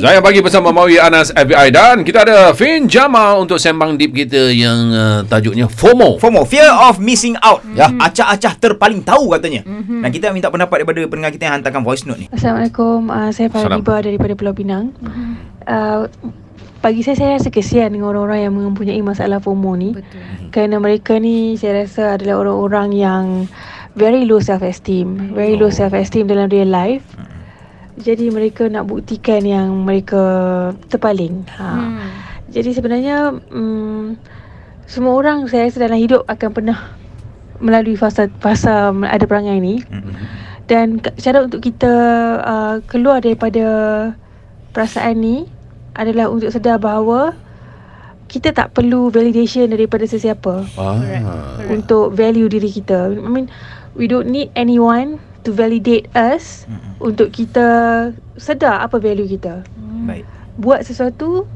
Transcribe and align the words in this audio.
Saya 0.00 0.22
bagi 0.22 0.40
bersama 0.40 0.70
Mawi 0.70 1.00
Anas 1.00 1.34
FBI 1.34 1.68
dan 1.74 2.06
kita 2.06 2.22
ada 2.22 2.54
Fin 2.54 2.86
Jamal 2.86 3.42
untuk 3.42 3.58
sembang 3.58 3.98
deep 3.98 4.14
kita 4.14 4.50
yang 4.54 4.78
uh, 4.94 5.20
tajuknya 5.26 5.66
FOMO. 5.66 6.22
FOMO, 6.22 6.46
fear 6.46 6.68
of 6.68 7.02
missing 7.02 7.34
out. 7.42 7.60
Ya, 7.74 7.90
acah-acah 7.90 8.56
terpaling 8.60 9.02
tahu 9.02 9.34
katanya. 9.34 9.66
Dan 9.66 10.10
kita 10.10 10.30
minta 10.30 10.48
pendapat 10.48 10.82
daripada 10.82 11.04
pendengar 11.10 11.30
kita 11.34 11.50
yang 11.50 11.54
hantarkan 11.60 11.82
voice 11.82 12.06
note 12.06 12.20
ni. 12.22 12.26
Assalamualaikum. 12.30 13.10
Uh, 13.10 13.30
saya. 13.34 13.48
Farah 13.50 14.02
daripada 14.02 14.32
Pulau 14.38 14.54
Pinang. 14.54 14.94
Uh, 15.66 16.06
bagi 16.80 17.04
saya, 17.04 17.16
saya 17.20 17.30
rasa 17.36 17.52
kesian 17.52 17.92
dengan 17.92 18.16
orang-orang 18.16 18.48
yang 18.48 18.54
mempunyai 18.56 19.00
masalah 19.04 19.36
FOMO 19.36 19.76
ni. 19.76 19.92
Betul. 19.92 20.48
Kerana 20.48 20.80
mereka 20.80 21.20
ni 21.20 21.60
saya 21.60 21.84
rasa 21.84 22.16
adalah 22.16 22.40
orang-orang 22.40 22.88
yang 22.96 23.24
very 23.92 24.24
low 24.24 24.40
self-esteem. 24.40 25.36
Very 25.36 25.60
low 25.60 25.68
self-esteem 25.68 26.24
dalam 26.24 26.48
real 26.48 26.72
life. 26.72 27.04
Jadi 28.00 28.32
mereka 28.32 28.64
nak 28.66 28.88
buktikan 28.88 29.44
yang 29.44 29.84
mereka 29.84 30.22
terpaling. 30.88 31.44
Ha. 31.54 31.68
Hmm. 31.68 32.08
Jadi 32.48 32.72
sebenarnya 32.72 33.30
um, 33.52 34.16
semua 34.84 35.14
orang 35.14 35.46
saya 35.46 35.68
rasa 35.68 35.78
dalam 35.80 36.00
hidup 36.00 36.24
akan 36.26 36.50
pernah 36.50 36.78
melalui 37.60 37.94
fasa 37.94 38.26
fasa 38.40 38.90
ada 38.90 39.24
perangai 39.24 39.60
ni. 39.60 39.84
Dan 40.64 40.98
ka- 40.98 41.14
cara 41.14 41.44
untuk 41.44 41.60
kita 41.60 41.92
uh, 42.40 42.76
keluar 42.86 43.20
daripada 43.20 43.64
perasaan 44.70 45.18
ni 45.18 45.36
adalah 45.92 46.30
untuk 46.30 46.48
sedar 46.48 46.78
bahawa 46.78 47.34
kita 48.30 48.54
tak 48.54 48.70
perlu 48.70 49.10
validation 49.10 49.66
daripada 49.66 50.06
sesiapa 50.06 50.62
Ah. 50.78 51.02
untuk 51.66 52.14
value 52.14 52.46
diri 52.46 52.70
kita. 52.70 53.10
I 53.10 53.26
mean, 53.26 53.50
we 53.92 54.06
don't 54.06 54.30
need 54.30 54.54
anyone 54.54 55.18
to 55.46 55.50
validate 55.54 56.10
us 56.12 56.68
untuk 57.00 57.32
kita 57.32 57.68
sedar 58.36 58.84
apa 58.84 59.00
value 59.00 59.28
kita. 59.28 59.64
Baik. 60.04 60.24
Buat 60.60 60.84
sesuatu, 60.84 61.48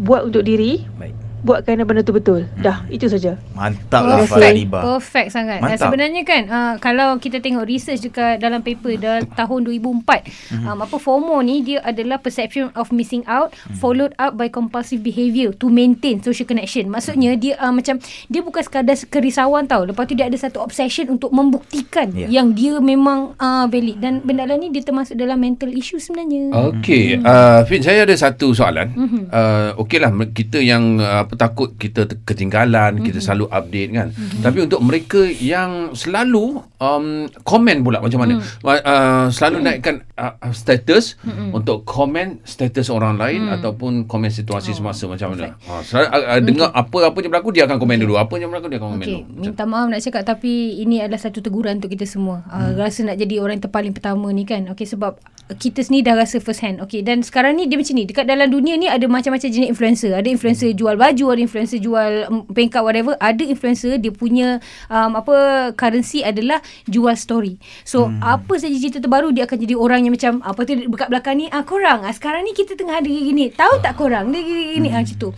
buat 0.00 0.24
untuk 0.28 0.44
diri, 0.44 0.84
Baik. 0.96 1.25
Buat 1.46 1.62
kerana 1.62 1.86
benda 1.86 2.02
tu 2.02 2.10
betul. 2.10 2.50
Dah, 2.56 2.82
itu 2.88 3.06
saja. 3.06 3.38
Mantap 3.52 4.02
lah 4.02 4.18
kasih. 4.20 4.30
Farah 4.32 4.50
Iba. 4.52 4.78
Perfect 4.82 5.28
sangat. 5.30 5.58
Mantap. 5.60 5.78
sebenarnya 5.86 6.22
kan 6.22 6.42
uh, 6.46 6.74
kalau 6.76 7.14
kita 7.16 7.38
tengok 7.38 7.62
research 7.64 8.02
dekat 8.02 8.36
dalam 8.36 8.60
paper 8.60 8.98
dalam 8.98 9.22
tahun 9.30 9.60
2004 9.64 10.26
Mhm. 10.52 10.66
um, 10.66 10.78
apa 10.80 10.96
FOMO 10.96 11.36
ni 11.40 11.62
dia 11.62 11.78
adalah 11.80 12.18
perception 12.18 12.74
of 12.74 12.90
missing 12.90 13.22
out 13.26 13.54
Mhm. 13.64 13.76
followed 13.76 14.12
up 14.16 14.34
by 14.34 14.48
compulsive 14.48 15.00
behaviour 15.00 15.52
to 15.52 15.68
maintain 15.68 16.18
social 16.18 16.42
connection. 16.44 16.88
Maksudnya 16.88 17.36
dia 17.36 17.54
uh, 17.56 17.70
macam 17.70 18.00
dia 18.26 18.40
bukan 18.40 18.60
sekadar 18.60 18.96
kerisauan 19.06 19.64
tau. 19.64 19.84
Lepas 19.84 20.04
tu 20.04 20.14
dia 20.14 20.26
ada 20.26 20.34
satu 20.34 20.58
obsession 20.58 21.06
untuk 21.08 21.30
membuktikan 21.30 22.10
Ya. 22.10 22.26
yang 22.32 22.50
dia 22.50 22.74
memang 22.76 23.36
uh, 23.36 23.66
valid 23.66 23.98
dan 23.98 24.18
benda 24.20 24.42
lain 24.42 24.58
ni 24.58 24.70
dia 24.70 24.82
termasuk 24.82 25.14
dalam 25.14 25.36
mental 25.36 25.68
issue 25.70 25.98
sebenarnya. 25.98 26.48
Okey, 26.72 27.20
uh, 27.20 27.60
Fin 27.64 27.84
saya 27.84 28.02
ada 28.02 28.16
satu 28.16 28.50
soalan. 28.50 28.88
Mhm. 28.90 29.20
Uh, 29.28 29.70
Okeylah 29.76 30.08
kita 30.32 30.58
yang 30.58 30.96
uh, 30.96 31.22
apa 31.22 31.35
takut 31.36 31.76
kita 31.76 32.04
ketinggalan, 32.24 33.00
kita 33.00 33.18
Mhm. 33.18 33.24
selalu 33.24 33.44
update 33.48 33.90
kan. 33.92 34.08
Tapi 34.40 34.58
untuk 34.60 34.80
mereka 34.80 35.20
yang 35.22 35.92
selalu 35.92 36.60
um, 36.76 37.06
komen 37.42 37.80
pula 37.80 38.00
macam 38.00 38.20
mana? 38.20 38.36
Mhm. 38.36 38.44
Uh, 38.60 39.26
selalu 39.30 39.56
naikkan 39.60 39.94
uh, 40.14 40.34
uh, 40.36 40.52
status 40.52 41.16
untuk 41.50 41.84
komen 41.84 42.40
status 42.42 42.88
orang 42.88 43.16
lain 43.16 43.44
Mhm. 43.44 43.54
ataupun 43.54 43.92
komen 44.04 44.28
situasi 44.28 44.72
Oh, 44.72 44.76
semasa 44.76 45.04
macam 45.06 45.32
mana? 45.32 45.54
Uh, 45.62 45.80
selalu, 45.80 46.06
uh, 46.06 46.22
uh, 46.26 46.40
dengar 46.40 46.68
apa-apa 46.70 47.18
yang 47.18 47.30
berlaku 47.30 47.50
dia 47.50 47.64
akan 47.64 47.76
komen 47.76 47.96
dulu. 47.98 48.14
Apa 48.16 48.34
yang 48.36 48.48
berlaku 48.48 48.66
dia 48.66 48.78
akan 48.78 48.88
komen 48.90 49.06
Okey, 49.06 49.16
dulu. 49.22 49.40
Minta 49.42 49.64
maaf 49.64 49.86
nak 49.86 50.00
cakap 50.00 50.22
tapi 50.26 50.52
ini 50.76 50.98
adalah 50.98 51.18
satu 51.18 51.38
teguran 51.38 51.78
untuk 51.78 51.88
kita 51.88 52.04
semua. 52.04 52.42
Uh, 52.46 52.76
rasa 52.76 53.02
nak 53.02 53.16
jadi 53.16 53.38
orang 53.38 53.56
yang 53.56 53.64
terpaling 53.64 53.92
pertama 53.92 54.28
ni 54.28 54.42
kan. 54.42 54.68
Okey 54.68 54.84
sebab 54.84 55.16
kita 55.54 55.78
sendiri 55.78 56.10
dah 56.10 56.18
rasa 56.18 56.36
first 56.38 56.58
hand. 56.58 56.82
Okey 56.82 57.00
dan 57.00 57.22
sekarang 57.22 57.54
ni 57.54 57.64
dia 57.64 57.78
macam 57.78 57.94
ni. 57.94 58.04
Dekat 58.04 58.24
dalam 58.24 58.48
dunia 58.48 58.74
ni 58.74 58.86
ada 58.86 59.06
macam-macam 59.06 59.46
jenis 59.46 59.68
influencer. 59.68 60.12
Ada 60.12 60.26
influencer 60.26 60.70
jual 60.72 60.94
baju, 60.94 61.15
ada 61.24 61.40
influencer 61.40 61.80
jual 61.80 62.28
pengkat 62.52 62.84
whatever. 62.84 63.16
Ada 63.16 63.40
influencer 63.48 63.96
dia 63.96 64.12
punya 64.12 64.60
um, 64.92 65.16
apa 65.16 65.70
currency 65.72 66.20
adalah 66.20 66.60
jual 66.84 67.16
story. 67.16 67.56
So 67.88 68.12
hmm. 68.12 68.20
apa 68.20 68.60
saja 68.60 68.76
cerita 68.76 69.00
terbaru 69.00 69.32
dia 69.32 69.48
akan 69.48 69.56
jadi 69.56 69.74
orang 69.78 70.04
yang 70.04 70.12
macam 70.12 70.44
apa 70.44 70.60
tu 70.68 70.76
dekat 70.76 71.08
belakang 71.08 71.40
ni 71.40 71.46
ah 71.48 71.64
korang 71.64 72.04
ah 72.04 72.12
sekarang 72.12 72.44
ni 72.44 72.52
kita 72.52 72.76
tengah 72.76 73.00
ada 73.00 73.08
gini. 73.08 73.48
Tahu 73.54 73.80
tak 73.80 73.96
korang 73.96 74.28
dia 74.28 74.44
gini-gini 74.44 74.92
ah 74.92 75.00
macam 75.00 75.16
tu. 75.16 75.30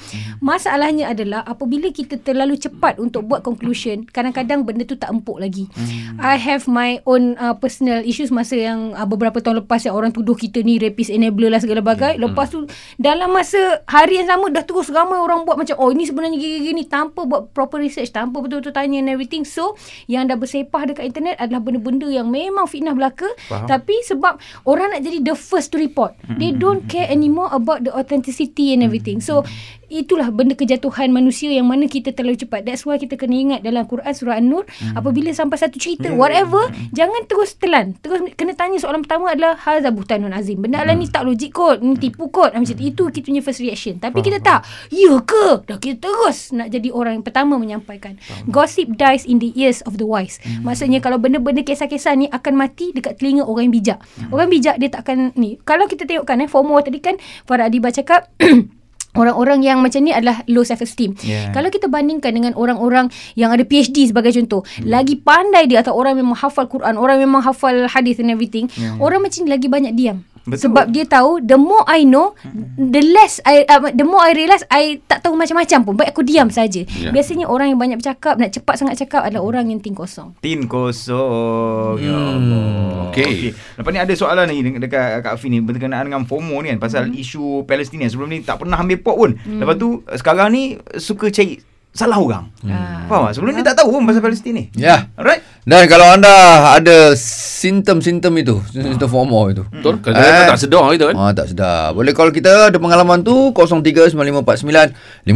Masalahnya 0.43 1.12
adalah 1.12 1.44
apabila 1.44 1.93
kita 1.93 2.19
terlalu 2.19 2.56
cepat 2.56 2.97
untuk 2.97 3.28
buat 3.28 3.45
conclusion, 3.45 4.09
kadang-kadang 4.09 4.65
benda 4.65 4.89
tu 4.89 4.97
tak 4.97 5.12
empuk 5.12 5.37
lagi. 5.37 5.69
I 6.16 6.41
have 6.41 6.65
my 6.65 7.05
own 7.05 7.37
uh, 7.37 7.53
personal 7.53 8.00
issues 8.00 8.33
masa 8.33 8.56
yang 8.56 8.97
uh, 8.97 9.05
beberapa 9.05 9.45
tahun 9.45 9.66
lepas 9.66 9.84
yang 9.84 9.93
orang 9.93 10.10
tuduh 10.16 10.33
kita 10.33 10.65
ni 10.65 10.81
rapist 10.81 11.12
enabler 11.12 11.53
lah 11.53 11.60
segala 11.60 11.84
bagai. 11.84 12.16
Lepas 12.16 12.49
tu 12.49 12.65
dalam 12.97 13.28
masa 13.28 13.84
hari 13.84 14.22
yang 14.22 14.28
sama 14.33 14.49
dah 14.49 14.65
terus 14.65 14.89
ramai 14.89 15.21
orang 15.21 15.45
buat 15.45 15.60
macam 15.60 15.68
oh 15.77 15.93
ini 15.93 16.09
sebenarnya 16.09 16.39
gini-gini 16.41 16.89
tanpa 16.89 17.29
buat 17.29 17.53
proper 17.53 17.83
research, 17.83 18.15
tanpa 18.15 18.41
betul-betul 18.41 18.73
tanya 18.73 19.03
and 19.03 19.12
everything. 19.12 19.45
So 19.45 19.77
yang 20.09 20.31
dah 20.31 20.41
bersepah 20.41 20.89
dekat 20.89 21.05
internet 21.12 21.37
adalah 21.37 21.61
benda-benda 21.61 22.09
yang 22.09 22.33
memang 22.33 22.65
fitnah 22.65 22.97
belaka 22.97 23.29
Faham. 23.51 23.69
tapi 23.69 23.99
sebab 24.07 24.39
orang 24.65 24.97
nak 24.97 25.05
jadi 25.05 25.21
the 25.21 25.34
first 25.34 25.75
to 25.75 25.77
report. 25.77 26.17
They 26.39 26.55
don't 26.55 26.87
care 26.87 27.11
anymore 27.11 27.51
about 27.51 27.83
the 27.83 27.93
authenticity 27.93 28.73
and 28.73 28.87
everything. 28.87 29.19
So 29.19 29.43
itulah 29.89 30.28
benda 30.28 30.53
kejatuhan 30.53 31.09
manusia 31.11 31.49
yang 31.49 31.67
mana 31.67 31.89
kita 31.89 32.12
terlalu 32.12 32.37
cepat. 32.37 32.62
That's 32.69 32.84
why 32.84 33.01
kita 33.01 33.17
kena 33.17 33.34
ingat 33.34 33.61
dalam 33.65 33.89
Quran 33.89 34.12
surah 34.12 34.37
An-Nur 34.37 34.69
apabila 34.93 35.33
sampai 35.33 35.57
satu 35.57 35.81
cerita 35.81 36.12
whatever 36.12 36.69
jangan 36.93 37.25
terus 37.25 37.57
telan. 37.57 37.97
Terus 38.05 38.37
kena 38.37 38.53
tanya 38.55 38.78
soalan 38.78 39.03
pertama 39.03 39.33
adalah 39.33 39.57
hadza 39.57 39.89
buhtanun 39.89 40.31
azim. 40.37 40.61
Benda 40.61 40.84
mm. 40.84 40.95
ni 40.95 41.09
tak 41.09 41.25
logik 41.25 41.51
kot, 41.57 41.81
ni 41.81 41.97
tipu 41.97 42.28
kot. 42.28 42.53
Macam 42.53 42.69
tu. 42.69 42.84
itu 42.84 43.03
kita 43.09 43.25
punya 43.33 43.43
first 43.43 43.61
reaction. 43.65 43.97
Tapi 43.97 44.21
kita 44.21 44.39
tak. 44.45 44.69
Ya 44.93 45.17
ke? 45.25 45.58
Dah 45.67 45.79
kita 45.81 45.99
terus 45.99 46.55
nak 46.55 46.71
jadi 46.71 46.93
orang 46.95 47.21
yang 47.21 47.25
pertama 47.27 47.59
menyampaikan. 47.59 48.19
Gossip 48.47 48.95
dies 48.95 49.27
in 49.27 49.43
the 49.43 49.51
ears 49.59 49.83
of 49.89 49.99
the 49.99 50.07
wise. 50.07 50.39
Maksudnya 50.63 51.03
kalau 51.03 51.19
benda-benda 51.19 51.67
kisah-kisah 51.67 52.15
ni 52.15 52.27
akan 52.31 52.55
mati 52.55 52.95
dekat 52.95 53.19
telinga 53.19 53.47
orang 53.47 53.71
yang 53.71 53.75
bijak. 53.75 53.99
Orang 54.31 54.49
bijak 54.53 54.77
dia 54.79 54.89
tak 54.93 55.09
akan 55.09 55.35
ni. 55.35 55.59
Kalau 55.67 55.91
kita 55.91 56.07
tengokkan 56.07 56.45
eh 56.45 56.49
FOMO 56.49 56.77
tadi 56.85 56.99
kan 57.03 57.17
Farah 57.45 57.67
Adiba 57.69 57.91
cakap 57.91 58.31
Orang-orang 59.17 59.65
yang 59.65 59.81
macam 59.81 60.05
ni 60.05 60.13
adalah 60.13 60.45
low 60.47 60.63
self 60.63 60.85
esteem. 60.85 61.17
Yeah. 61.25 61.49
Kalau 61.51 61.73
kita 61.73 61.89
bandingkan 61.89 62.31
dengan 62.37 62.53
orang-orang 62.55 63.09
yang 63.35 63.49
ada 63.49 63.65
PhD 63.65 64.05
sebagai 64.05 64.37
contoh, 64.37 64.63
hmm. 64.63 64.85
lagi 64.85 65.17
pandai 65.17 65.65
dia 65.65 65.81
atau 65.81 65.97
orang 65.97 66.21
memang 66.21 66.37
hafal 66.37 66.69
Quran, 66.69 67.01
orang 67.01 67.19
memang 67.19 67.41
hafal 67.41 67.89
hadis 67.89 68.21
and 68.21 68.29
everything, 68.29 68.71
Yeah. 68.79 69.01
orang 69.01 69.25
macam 69.25 69.43
ni 69.43 69.51
lagi 69.51 69.67
banyak 69.67 69.93
diam. 69.97 70.28
Betul. 70.48 70.72
Sebab 70.72 70.84
dia 70.88 71.04
tahu 71.04 71.44
the 71.44 71.60
more 71.60 71.84
I 71.84 72.09
know, 72.09 72.32
the 72.76 73.03
less 73.04 73.38
I 73.44 73.69
uh, 73.69 73.92
the 73.92 74.04
more 74.09 74.25
I 74.25 74.32
realise 74.32 74.64
I 74.72 75.04
tak 75.04 75.22
tahu 75.22 75.36
macam-macam 75.36 75.78
pun. 75.84 75.94
Baik 76.00 76.16
aku 76.16 76.25
diam 76.25 76.48
saja. 76.48 76.82
Ya. 76.97 77.12
Biasanya 77.12 77.47
orang 77.47 77.72
yang 77.72 77.78
banyak 77.81 78.00
bercakap, 78.00 78.41
nak 78.41 78.50
cepat 78.56 78.75
sangat 78.81 78.97
cakap 78.97 79.28
adalah 79.28 79.44
orang 79.44 79.69
yang 79.69 79.78
tin 79.84 79.92
kosong. 79.92 80.32
Tin 80.41 80.64
kosong. 80.64 82.00
Ya 82.00 82.16
Allah. 82.16 83.12
okey. 83.12 83.53
Lepas 83.53 83.91
ni 83.92 84.00
ada 84.00 84.12
soalan 84.16 84.48
lagi 84.48 84.62
dekat, 84.64 84.81
dekat 84.81 85.06
Kak 85.20 85.32
Afin 85.36 85.53
ni 85.53 85.60
berkenaan 85.60 86.09
dengan 86.09 86.25
FOMO 86.25 86.65
ni 86.65 86.72
kan 86.75 86.78
pasal 86.80 87.12
isu 87.12 87.69
Palestin 87.69 88.00
Sebelum 88.09 88.30
ni 88.30 88.41
tak 88.41 88.65
pernah 88.65 88.80
ambil 88.80 88.98
pot 89.04 89.16
pun. 89.20 89.30
Lepas 89.36 89.76
tu 89.76 90.00
sekarang 90.16 90.48
ni 90.54 90.80
suka 90.97 91.28
cari 91.28 91.60
salah 91.93 92.19
orang. 92.21 92.44
Ah. 92.62 93.03
Faham 93.10 93.26
tak? 93.26 93.32
Sebelum 93.34 93.53
ni 93.59 93.62
tak 93.66 93.75
tahu 93.75 93.91
pun 93.91 94.06
pasal 94.06 94.22
Palestin 94.22 94.54
ni. 94.54 94.65
Ya. 94.78 95.10
Alright? 95.19 95.43
Dan 95.69 95.84
kalau 95.84 96.09
anda 96.09 96.32
ada 96.72 97.12
simptom-simptom 97.12 98.32
itu, 98.41 98.56
simptom 98.72 99.04
FOMO 99.04 99.53
itu. 99.53 99.69
Betul? 99.69 100.00
Kadang-kadang 100.00 100.47
Eh. 100.47 100.48
tak 100.48 100.60
sedar 100.65 100.88
kita 100.97 101.12
kan? 101.12 101.16
Ah, 101.21 101.32
tak 101.37 101.53
sedar. 101.53 101.93
Boleh 101.93 102.16
call 102.16 102.32
kita 102.32 102.72
ada 102.72 102.78
pengalaman 102.81 103.21
tu 103.21 103.53
0395495555 103.53 105.28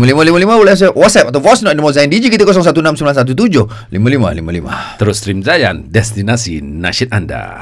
boleh 0.56 0.72
WhatsApp 0.96 1.28
atau 1.28 1.41
voice 1.44 1.60
note 1.60 1.76
nombor 1.76 1.92
Zain 1.92 2.08
DJ 2.08 2.32
kita 2.32 2.48
0169175555. 2.48 4.96
Terus 4.96 5.20
stream 5.20 5.44
Zayan, 5.44 5.84
destinasi 5.92 6.64
nasyid 6.64 7.12
anda. 7.12 7.60